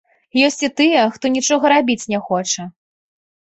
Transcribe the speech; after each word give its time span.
Ёсць 0.47 0.57
і 0.67 0.69
тыя, 0.81 1.03
хто 1.19 1.31
нічога 1.35 1.65
рабіць 1.77 2.09
не 2.17 2.25
хоча. 2.33 2.69